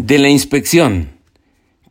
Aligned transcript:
De 0.00 0.20
la 0.20 0.28
inspección. 0.28 1.10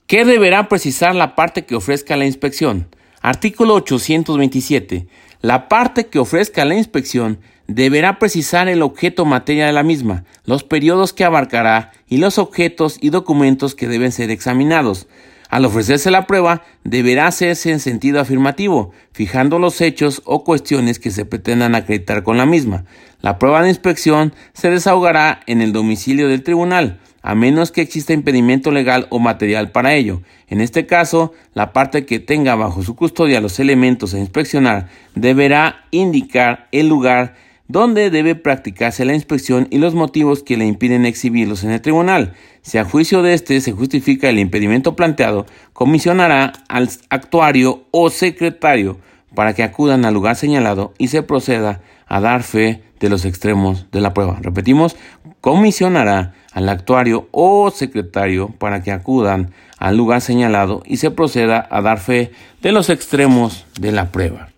¿Qué 0.05 0.23
deberá 0.23 0.69
precisar 0.69 1.13
la 1.13 1.35
parte 1.35 1.65
que 1.65 1.75
ofrezca 1.75 2.15
la 2.15 2.25
inspección? 2.25 2.87
Artículo 3.19 3.73
827. 3.73 5.07
La 5.41 5.67
parte 5.67 6.07
que 6.07 6.17
ofrezca 6.17 6.63
la 6.63 6.75
inspección 6.75 7.41
deberá 7.67 8.17
precisar 8.17 8.69
el 8.69 8.81
objeto 8.81 9.25
materia 9.25 9.65
de 9.65 9.73
la 9.73 9.83
misma, 9.83 10.23
los 10.45 10.63
periodos 10.63 11.11
que 11.11 11.25
abarcará 11.25 11.91
y 12.07 12.15
los 12.15 12.37
objetos 12.37 12.97
y 13.01 13.09
documentos 13.09 13.75
que 13.75 13.89
deben 13.89 14.13
ser 14.13 14.31
examinados. 14.31 15.09
Al 15.49 15.65
ofrecerse 15.65 16.11
la 16.11 16.27
prueba, 16.27 16.63
deberá 16.83 17.27
hacerse 17.27 17.71
en 17.71 17.79
sentido 17.79 18.19
afirmativo, 18.19 18.91
fijando 19.13 19.59
los 19.59 19.79
hechos 19.81 20.21
o 20.25 20.43
cuestiones 20.43 20.99
que 20.99 21.11
se 21.11 21.25
pretendan 21.25 21.75
acreditar 21.75 22.23
con 22.23 22.37
la 22.37 22.45
misma. 22.45 22.85
La 23.21 23.39
prueba 23.39 23.61
de 23.63 23.69
inspección 23.69 24.33
se 24.53 24.69
desahogará 24.69 25.39
en 25.47 25.61
el 25.61 25.71
domicilio 25.71 26.27
del 26.27 26.43
tribunal, 26.43 26.99
a 27.21 27.33
menos 27.33 27.71
que 27.71 27.81
exista 27.81 28.13
impedimento 28.13 28.71
legal 28.71 29.07
o 29.09 29.19
material 29.19 29.71
para 29.71 29.93
ello. 29.93 30.21
En 30.47 30.61
este 30.61 30.85
caso, 30.85 31.33
la 31.53 31.73
parte 31.73 32.05
que 32.05 32.19
tenga 32.19 32.55
bajo 32.55 32.83
su 32.83 32.95
custodia 32.95 33.41
los 33.41 33.59
elementos 33.59 34.13
a 34.13 34.19
inspeccionar 34.19 34.89
deberá 35.15 35.85
indicar 35.91 36.67
el 36.71 36.87
lugar 36.87 37.35
donde 37.67 38.09
debe 38.09 38.35
practicarse 38.35 39.05
la 39.05 39.13
inspección 39.13 39.67
y 39.69 39.77
los 39.77 39.93
motivos 39.93 40.43
que 40.43 40.57
le 40.57 40.65
impiden 40.65 41.05
exhibirlos 41.05 41.63
en 41.63 41.71
el 41.71 41.81
tribunal. 41.81 42.33
Si 42.61 42.77
a 42.77 42.85
juicio 42.85 43.21
de 43.21 43.33
éste 43.33 43.59
se 43.61 43.71
justifica 43.71 44.29
el 44.29 44.39
impedimento 44.39 44.95
planteado, 44.95 45.45
comisionará 45.73 46.53
al 46.69 46.89
actuario 47.09 47.85
o 47.91 48.09
secretario 48.09 48.97
para 49.35 49.53
que 49.53 49.63
acudan 49.63 50.05
al 50.05 50.13
lugar 50.13 50.35
señalado 50.35 50.93
y 50.97 51.09
se 51.09 51.23
proceda 51.23 51.81
a 52.07 52.21
dar 52.21 52.43
fe 52.43 52.81
de 52.99 53.09
los 53.09 53.25
extremos 53.25 53.85
de 53.91 54.01
la 54.01 54.13
prueba. 54.13 54.39
Repetimos, 54.41 54.95
comisionará 55.41 56.33
al 56.53 56.69
actuario 56.69 57.27
o 57.31 57.69
secretario 57.69 58.49
para 58.57 58.81
que 58.81 58.91
acudan 58.91 59.51
al 59.77 59.95
lugar 59.95 60.21
señalado 60.21 60.81
y 60.85 60.97
se 60.97 61.11
proceda 61.11 61.67
a 61.69 61.81
dar 61.81 61.99
fe 61.99 62.31
de 62.61 62.71
los 62.71 62.89
extremos 62.89 63.65
de 63.79 63.91
la 63.91 64.11
prueba. 64.11 64.49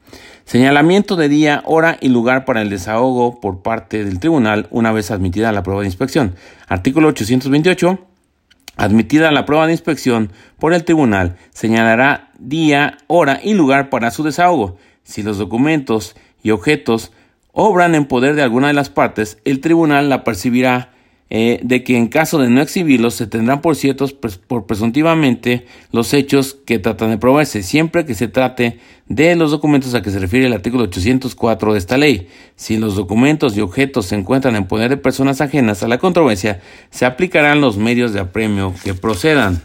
Señalamiento 0.49 1.15
de 1.15 1.29
día, 1.29 1.61
hora 1.67 1.99
y 2.01 2.09
lugar 2.09 2.43
para 2.43 2.63
el 2.63 2.71
desahogo 2.71 3.39
por 3.39 3.61
parte 3.61 4.03
del 4.03 4.19
tribunal 4.19 4.65
una 4.71 4.91
vez 4.91 5.11
admitida 5.11 5.51
la 5.51 5.61
prueba 5.61 5.81
de 5.81 5.87
inspección. 5.87 6.33
Artículo 6.67 7.09
828. 7.09 7.99
Admitida 8.75 9.29
la 9.29 9.45
prueba 9.45 9.67
de 9.67 9.73
inspección 9.73 10.31
por 10.57 10.73
el 10.73 10.85
tribunal, 10.85 11.37
señalará 11.51 12.31
día, 12.39 12.97
hora 13.05 13.39
y 13.43 13.53
lugar 13.53 13.91
para 13.91 14.09
su 14.09 14.23
desahogo. 14.23 14.77
Si 15.03 15.21
los 15.21 15.37
documentos 15.37 16.15
y 16.41 16.49
objetos 16.49 17.11
obran 17.51 17.93
en 17.93 18.05
poder 18.05 18.33
de 18.33 18.41
alguna 18.41 18.69
de 18.69 18.73
las 18.73 18.89
partes, 18.89 19.37
el 19.45 19.61
tribunal 19.61 20.09
la 20.09 20.23
percibirá 20.23 20.93
eh, 21.31 21.59
de 21.61 21.83
que 21.83 21.95
en 21.95 22.07
caso 22.07 22.39
de 22.39 22.49
no 22.49 22.59
exhibirlos 22.59 23.13
se 23.13 23.27
tendrán 23.27 23.61
por 23.61 23.75
ciertos 23.75 24.13
por 24.13 24.65
presuntivamente 24.65 25.67
los 25.91 26.13
hechos 26.13 26.57
que 26.65 26.79
tratan 26.79 27.11
de 27.11 27.19
probarse, 27.19 27.61
siempre 27.61 28.05
que 28.05 28.15
se 28.15 28.27
trate 28.27 28.79
de 29.07 29.35
los 29.35 29.51
documentos 29.51 29.93
a 29.93 30.01
que 30.01 30.09
se 30.09 30.17
refiere 30.17 30.47
el 30.47 30.53
artículo 30.53 30.85
804 30.85 31.73
de 31.73 31.79
esta 31.79 31.97
ley. 31.97 32.27
Si 32.55 32.77
los 32.77 32.95
documentos 32.95 33.55
y 33.55 33.61
objetos 33.61 34.07
se 34.07 34.15
encuentran 34.15 34.55
en 34.55 34.65
poder 34.65 34.89
de 34.89 34.97
personas 34.97 35.39
ajenas 35.39 35.83
a 35.83 35.87
la 35.87 35.99
controversia, 35.99 36.61
se 36.89 37.05
aplicarán 37.05 37.61
los 37.61 37.77
medios 37.77 38.11
de 38.11 38.21
apremio 38.21 38.73
que 38.83 38.95
procedan. 38.95 39.61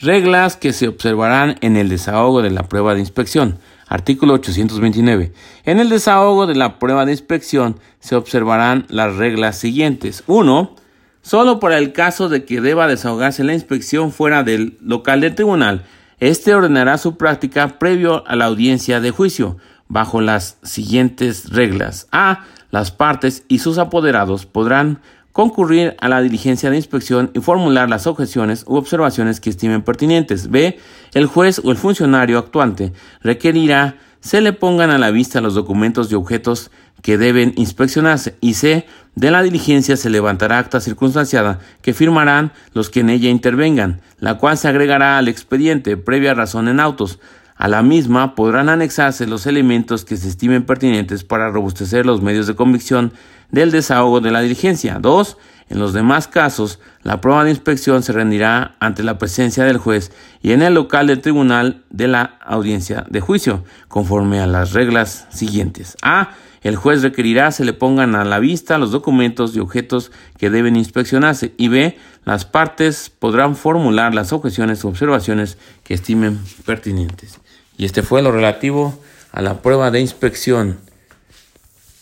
Reglas 0.00 0.56
que 0.56 0.72
se 0.72 0.88
observarán 0.88 1.56
en 1.60 1.76
el 1.76 1.88
desahogo 1.90 2.42
de 2.42 2.50
la 2.50 2.68
prueba 2.68 2.94
de 2.94 3.00
inspección. 3.00 3.58
Artículo 3.90 4.34
829. 4.34 5.32
En 5.64 5.80
el 5.80 5.88
desahogo 5.88 6.46
de 6.46 6.54
la 6.54 6.78
prueba 6.78 7.04
de 7.04 7.10
inspección 7.10 7.80
se 7.98 8.14
observarán 8.14 8.86
las 8.88 9.16
reglas 9.16 9.58
siguientes. 9.58 10.22
1. 10.28 10.76
Solo 11.22 11.58
para 11.58 11.76
el 11.76 11.92
caso 11.92 12.28
de 12.28 12.44
que 12.44 12.60
deba 12.60 12.86
desahogarse 12.86 13.42
la 13.42 13.52
inspección 13.52 14.12
fuera 14.12 14.44
del 14.44 14.78
local 14.80 15.22
del 15.22 15.34
tribunal, 15.34 15.84
éste 16.20 16.54
ordenará 16.54 16.98
su 16.98 17.16
práctica 17.16 17.80
previo 17.80 18.24
a 18.28 18.36
la 18.36 18.44
audiencia 18.44 19.00
de 19.00 19.10
juicio, 19.10 19.56
bajo 19.88 20.20
las 20.20 20.58
siguientes 20.62 21.50
reglas. 21.50 22.06
A. 22.12 22.44
Las 22.70 22.92
partes 22.92 23.42
y 23.48 23.58
sus 23.58 23.78
apoderados 23.78 24.46
podrán 24.46 25.00
concurrir 25.32 25.96
a 26.00 26.08
la 26.08 26.20
diligencia 26.20 26.70
de 26.70 26.76
inspección 26.76 27.30
y 27.34 27.40
formular 27.40 27.88
las 27.88 28.06
objeciones 28.06 28.64
u 28.66 28.76
observaciones 28.76 29.40
que 29.40 29.50
estimen 29.50 29.82
pertinentes. 29.82 30.50
B. 30.50 30.78
El 31.14 31.26
juez 31.26 31.60
o 31.64 31.70
el 31.70 31.76
funcionario 31.76 32.38
actuante 32.38 32.92
requerirá 33.22 33.96
se 34.20 34.40
le 34.40 34.52
pongan 34.52 34.90
a 34.90 34.98
la 34.98 35.10
vista 35.10 35.40
los 35.40 35.54
documentos 35.54 36.12
y 36.12 36.14
objetos 36.14 36.70
que 37.02 37.16
deben 37.16 37.54
inspeccionarse 37.56 38.36
y 38.40 38.54
C. 38.54 38.86
De 39.14 39.30
la 39.30 39.42
diligencia 39.42 39.96
se 39.96 40.10
levantará 40.10 40.58
acta 40.58 40.80
circunstanciada 40.80 41.58
que 41.82 41.94
firmarán 41.94 42.52
los 42.74 42.90
que 42.90 43.00
en 43.00 43.10
ella 43.10 43.30
intervengan, 43.30 44.00
la 44.18 44.36
cual 44.38 44.58
se 44.58 44.68
agregará 44.68 45.18
al 45.18 45.28
expediente 45.28 45.96
previa 45.96 46.34
razón 46.34 46.68
en 46.68 46.80
autos. 46.80 47.18
A 47.56 47.68
la 47.68 47.82
misma 47.82 48.34
podrán 48.34 48.68
anexarse 48.68 49.26
los 49.26 49.46
elementos 49.46 50.04
que 50.04 50.16
se 50.16 50.28
estimen 50.28 50.64
pertinentes 50.64 51.24
para 51.24 51.50
robustecer 51.50 52.06
los 52.06 52.22
medios 52.22 52.46
de 52.46 52.54
convicción 52.54 53.12
del 53.50 53.70
desahogo 53.70 54.20
de 54.20 54.30
la 54.30 54.40
diligencia. 54.40 54.98
2. 55.00 55.36
En 55.70 55.78
los 55.78 55.92
demás 55.92 56.26
casos, 56.26 56.80
la 57.04 57.20
prueba 57.20 57.44
de 57.44 57.50
inspección 57.50 58.02
se 58.02 58.12
rendirá 58.12 58.74
ante 58.80 59.04
la 59.04 59.18
presencia 59.18 59.64
del 59.64 59.78
juez 59.78 60.10
y 60.42 60.50
en 60.50 60.62
el 60.62 60.74
local 60.74 61.06
del 61.06 61.20
tribunal 61.20 61.84
de 61.90 62.08
la 62.08 62.38
audiencia 62.44 63.06
de 63.08 63.20
juicio, 63.20 63.64
conforme 63.86 64.40
a 64.40 64.48
las 64.48 64.72
reglas 64.72 65.28
siguientes. 65.30 65.96
A. 66.02 66.30
El 66.62 66.76
juez 66.76 67.02
requerirá 67.02 67.52
se 67.52 67.64
le 67.64 67.72
pongan 67.72 68.14
a 68.14 68.24
la 68.24 68.38
vista 68.38 68.78
los 68.78 68.90
documentos 68.90 69.56
y 69.56 69.60
objetos 69.60 70.12
que 70.36 70.50
deben 70.50 70.76
inspeccionarse. 70.76 71.54
Y 71.56 71.68
B. 71.68 71.96
Las 72.24 72.44
partes 72.44 73.08
podrán 73.08 73.56
formular 73.56 74.12
las 74.12 74.32
objeciones 74.32 74.84
u 74.84 74.88
observaciones 74.88 75.56
que 75.84 75.94
estimen 75.94 76.38
pertinentes. 76.66 77.38
Y 77.78 77.86
este 77.86 78.02
fue 78.02 78.20
lo 78.22 78.30
relativo 78.30 79.00
a 79.32 79.40
la 79.40 79.62
prueba 79.62 79.90
de 79.90 80.00
inspección 80.00 80.78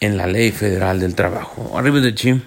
en 0.01 0.17
la 0.17 0.27
Ley 0.27 0.51
Federal 0.53 1.01
del 1.01 1.15
Trabajo. 1.15 1.77
Arriba 1.79 2.01
de 2.01 2.15
Chim. 2.15 2.41